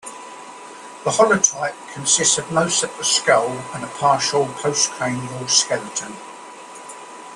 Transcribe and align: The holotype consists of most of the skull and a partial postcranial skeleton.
The 1.03 1.11
holotype 1.11 1.75
consists 1.93 2.39
of 2.39 2.51
most 2.51 2.81
of 2.81 2.89
the 2.97 3.03
skull 3.03 3.51
and 3.75 3.83
a 3.83 3.87
partial 3.87 4.47
postcranial 4.47 5.47
skeleton. 5.47 6.15